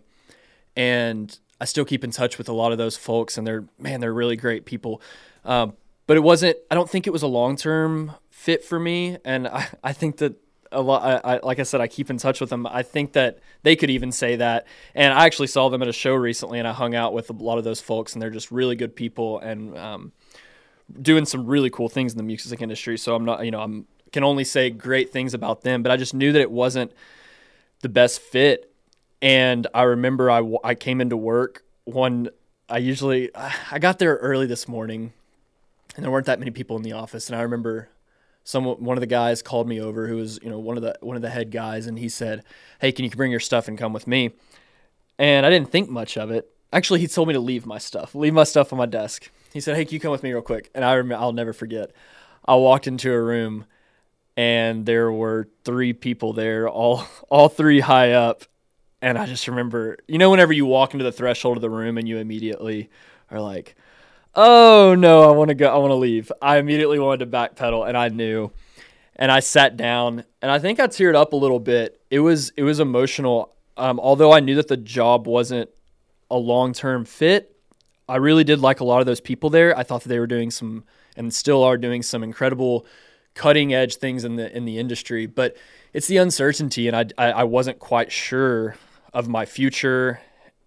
[0.76, 4.00] and i still keep in touch with a lot of those folks and they're man
[4.00, 5.02] they're really great people.
[5.46, 5.74] Um,
[6.08, 6.58] but it wasn't.
[6.70, 10.18] I don't think it was a long term fit for me, and I, I think
[10.18, 10.36] that
[10.74, 11.24] a lot.
[11.24, 12.68] I, I, like I said, I keep in touch with them.
[12.68, 14.68] I think that they could even say that.
[14.96, 17.34] And I actually saw them at a show recently, and I hung out with a
[17.34, 20.12] lot of those folks, and they're just really good people and um,
[21.02, 22.98] doing some really cool things in the music industry.
[22.98, 25.84] So I'm not, you know, I'm can only say great things about them.
[25.84, 26.94] But I just knew that it wasn't
[27.82, 28.72] the best fit.
[29.22, 32.30] And I remember I, I came into work one.
[32.70, 35.12] I usually I got there early this morning
[35.96, 37.30] and there weren't that many people in the office.
[37.30, 37.90] And I remember
[38.44, 40.98] some one of the guys called me over, who was you know one of the
[41.02, 42.44] one of the head guys, and he said,
[42.80, 44.32] "Hey, can you bring your stuff and come with me?"
[45.18, 46.50] And I didn't think much of it.
[46.72, 49.30] Actually, he told me to leave my stuff, leave my stuff on my desk.
[49.54, 51.54] He said, "Hey, can you come with me real quick?" And I remember, I'll never
[51.54, 51.92] forget.
[52.46, 53.66] I walked into a room,
[54.36, 58.44] and there were three people there, all all three high up,
[59.02, 61.98] and I just remember, you know, whenever you walk into the threshold of the room
[61.98, 62.90] and you immediately
[63.30, 63.76] are like,
[64.36, 66.32] oh no, I want to go, I want to leave.
[66.42, 68.52] I immediately wanted to backpedal, and I knew.
[69.16, 72.02] And I sat down, and I think I teared up a little bit.
[72.10, 73.54] It was it was emotional.
[73.78, 75.70] Um, although I knew that the job wasn't
[76.32, 77.56] a long term fit,
[78.10, 79.78] I really did like a lot of those people there.
[79.78, 80.84] I thought that they were doing some,
[81.16, 82.88] and still are doing some incredible,
[83.36, 85.28] cutting edge things in the in the industry.
[85.28, 85.56] But
[85.94, 88.76] it's the uncertainty, and I I, I wasn't quite sure
[89.14, 90.22] of my future,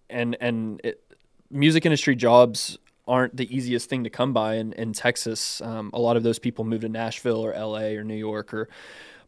[0.09, 1.03] and and it,
[1.51, 2.77] music industry jobs
[3.07, 5.61] aren't the easiest thing to come by in, in Texas.
[5.61, 8.69] Um, a lot of those people move to Nashville or LA or New York or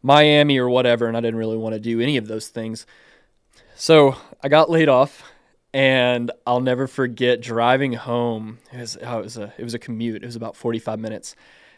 [0.02, 2.86] Miami or whatever, and I didn't really want to do any of those things.
[3.74, 5.22] So I got laid off,
[5.72, 8.58] and I'll never forget driving home.
[8.72, 10.22] It was, oh, it was a it was a commute.
[10.22, 11.34] It was about forty five minutes.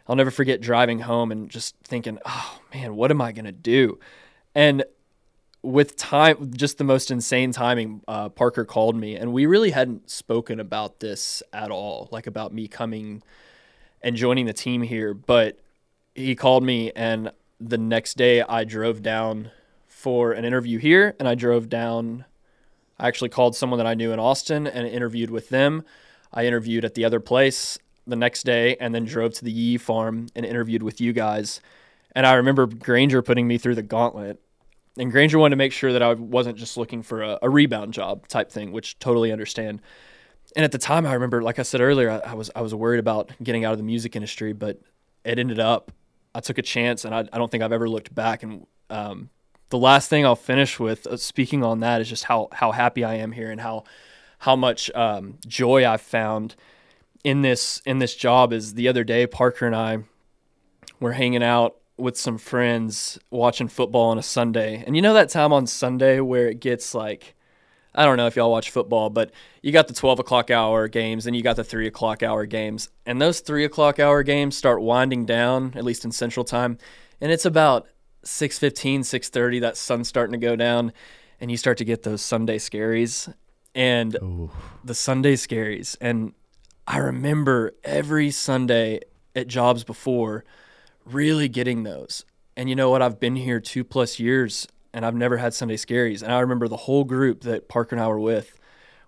[0.09, 3.98] I'll never forget driving home and just thinking, "Oh man, what am I gonna do?"
[4.55, 4.85] And
[5.63, 10.10] with time, just the most insane timing, uh, Parker called me, and we really hadn't
[10.10, 13.23] spoken about this at all, like about me coming
[14.02, 15.15] and joining the team here.
[15.15, 15.60] But
[16.15, 19.52] he called me, and the next day I drove down
[19.87, 22.25] for an interview here, and I drove down.
[22.98, 25.85] I actually called someone that I knew in Austin and interviewed with them.
[26.33, 29.79] I interviewed at the other place the next day, and then drove to the Yee
[29.79, 31.60] farm and interviewed with you guys.
[32.17, 34.42] And I remember Granger putting me through the gauntlet
[34.99, 37.95] and Granger wanted to make sure that I wasn't just looking for a, a, rebound
[37.95, 39.81] job type thing, which totally understand.
[40.55, 42.75] And at the time, I remember, like I said earlier, I, I was I was
[42.75, 44.81] worried about getting out of the music industry, but
[45.25, 45.93] it ended up
[46.35, 48.43] I took a chance, and I, I don't think I've ever looked back.
[48.43, 49.31] And um,
[49.69, 53.05] the last thing I'll finish with, uh, speaking on that, is just how how happy
[53.05, 53.85] I am here and how
[54.38, 56.55] how much um, joy I've found
[57.25, 58.53] in this in this job.
[58.53, 59.99] Is the other day Parker and I
[61.01, 65.29] were hanging out with some friends watching football on a Sunday, and you know that
[65.29, 67.35] time on Sunday where it gets like.
[67.95, 71.27] I don't know if y'all watch football, but you got the 12 o'clock hour games
[71.27, 72.88] and you got the 3 o'clock hour games.
[73.05, 76.79] And those 3 o'clock hour games start winding down, at least in Central Time.
[77.21, 77.87] And it's about
[78.25, 80.95] 6.15, 6.30, that sun's starting to go down.
[81.38, 83.31] And you start to get those Sunday scaries.
[83.75, 84.51] And Ooh.
[84.83, 85.95] the Sunday scaries.
[86.01, 86.33] And
[86.87, 89.01] I remember every Sunday
[89.37, 90.45] at jobs before
[91.05, 92.25] really getting those.
[92.57, 93.03] And you know what?
[93.03, 96.23] I've been here two plus years and I've never had Sunday scaries.
[96.23, 98.59] And I remember the whole group that Parker and I were with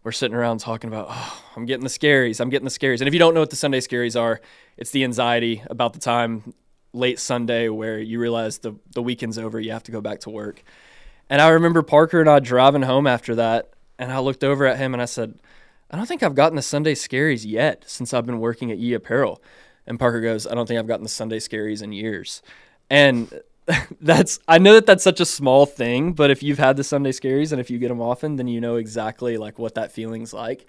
[0.02, 2.40] were sitting around talking about, oh, I'm getting the scaries.
[2.40, 3.00] I'm getting the scaries.
[3.00, 4.40] And if you don't know what the Sunday scaries are,
[4.76, 6.54] it's the anxiety about the time
[6.92, 10.30] late Sunday where you realize the, the weekend's over, you have to go back to
[10.30, 10.62] work.
[11.28, 14.78] And I remember Parker and I driving home after that, and I looked over at
[14.78, 15.38] him and I said,
[15.90, 18.94] I don't think I've gotten the Sunday scaries yet since I've been working at Yee
[18.94, 19.42] Apparel.
[19.86, 22.42] And Parker goes, I don't think I've gotten the Sunday scaries in years.
[22.90, 23.40] And
[24.00, 27.12] that's I know that that's such a small thing, but if you've had the Sunday
[27.12, 30.32] scaries and if you get them often, then you know exactly like what that feeling's
[30.32, 30.66] like.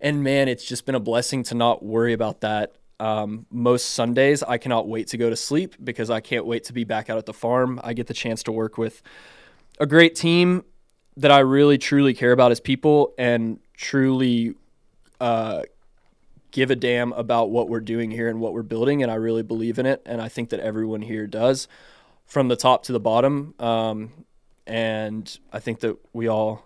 [0.00, 2.74] And man, it's just been a blessing to not worry about that.
[3.00, 6.72] Um, most Sundays, I cannot wait to go to sleep because I can't wait to
[6.72, 7.80] be back out at the farm.
[7.82, 9.02] I get the chance to work with
[9.78, 10.64] a great team
[11.16, 14.54] that I really truly care about as people and truly
[15.20, 15.62] uh,
[16.50, 19.02] give a damn about what we're doing here and what we're building.
[19.02, 20.02] And I really believe in it.
[20.06, 21.68] And I think that everyone here does
[22.26, 23.54] from the top to the bottom.
[23.58, 24.24] Um,
[24.66, 26.64] and I think that we all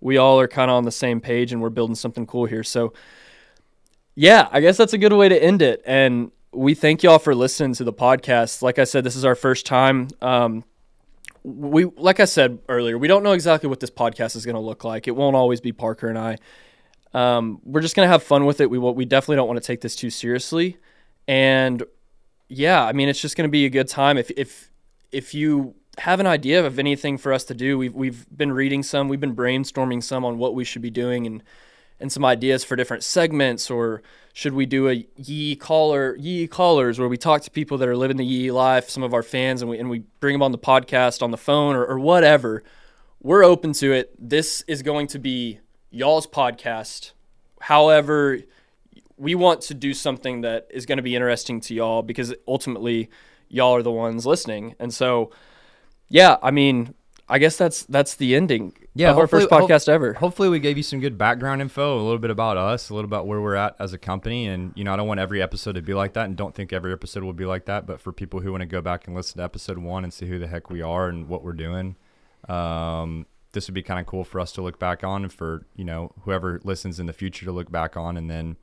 [0.00, 2.64] we all are kind of on the same page and we're building something cool here.
[2.64, 2.92] So
[4.14, 5.82] yeah, I guess that's a good way to end it.
[5.84, 8.62] And we thank y'all for listening to the podcast.
[8.62, 10.08] Like I said, this is our first time.
[10.20, 10.64] Um,
[11.42, 14.60] we like I said earlier, we don't know exactly what this podcast is going to
[14.60, 15.08] look like.
[15.08, 16.38] It won't always be Parker and I.
[17.12, 18.70] Um, we're just going to have fun with it.
[18.70, 20.78] We we definitely don't want to take this too seriously.
[21.26, 21.82] And
[22.48, 24.18] yeah, I mean, it's just going to be a good time.
[24.18, 24.70] If if
[25.12, 28.82] if you have an idea of anything for us to do, we've we've been reading
[28.82, 31.42] some, we've been brainstorming some on what we should be doing and
[31.98, 34.02] and some ideas for different segments or
[34.32, 37.96] should we do a Yee caller Yee callers where we talk to people that are
[37.96, 40.52] living the Yee life, some of our fans, and we and we bring them on
[40.52, 42.62] the podcast on the phone or, or whatever.
[43.22, 44.14] We're open to it.
[44.18, 45.60] This is going to be
[45.90, 47.12] y'all's podcast.
[47.60, 48.40] However,
[49.16, 53.10] we want to do something that is going to be interesting to y'all because ultimately
[53.48, 54.74] y'all are the ones listening.
[54.78, 55.30] And so,
[56.08, 56.94] yeah, I mean,
[57.28, 60.14] I guess that's that's the ending Yeah, of our first podcast ever.
[60.14, 63.08] Hopefully, we gave you some good background info, a little bit about us, a little
[63.08, 64.48] about where we're at as a company.
[64.48, 66.72] And, you know, I don't want every episode to be like that and don't think
[66.72, 67.86] every episode will be like that.
[67.86, 70.26] But for people who want to go back and listen to episode one and see
[70.26, 71.96] who the heck we are and what we're doing,
[72.48, 75.84] um, this would be kind of cool for us to look back on for, you
[75.84, 78.16] know, whoever listens in the future to look back on.
[78.16, 78.56] And then,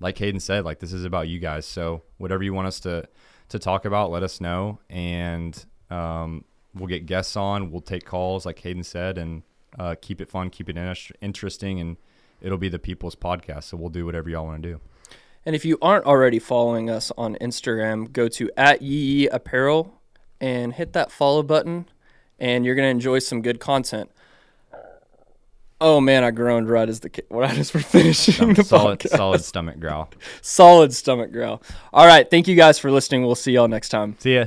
[0.00, 1.66] like Hayden said, like this is about you guys.
[1.66, 3.08] So whatever you want us to,
[3.48, 4.78] to talk about, let us know.
[4.88, 6.44] And, um,
[6.74, 9.42] we'll get guests on, we'll take calls, like Hayden said, and,
[9.78, 11.96] uh, keep it fun, keep it in- interesting, and
[12.40, 13.64] it'll be the people's podcast.
[13.64, 14.80] So we'll do whatever y'all want to do.
[15.44, 20.00] And if you aren't already following us on Instagram, go to at Yee Apparel
[20.40, 21.88] and hit that follow button,
[22.42, 24.10] and you're gonna enjoy some good content.
[25.80, 29.16] Oh man, I groaned right as the right as we're finishing the solid, podcast.
[29.16, 30.10] solid stomach growl.
[30.42, 31.62] solid stomach growl.
[31.92, 33.24] All right, thank you guys for listening.
[33.24, 34.16] We'll see y'all next time.
[34.18, 34.46] See ya.